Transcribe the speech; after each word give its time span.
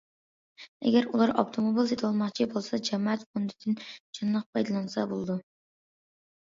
ئەگەر، 0.87 1.07
ئۇلار 1.11 1.33
ئاپتوموبىل 1.43 1.91
سېتىۋالماقچى 1.91 2.49
بولسا، 2.55 2.81
جامائەت 2.89 3.29
فوندىدىن 3.29 3.81
جانلىق 3.87 4.53
پايدىلانسا 4.53 5.09
بولىدۇ. 5.17 5.41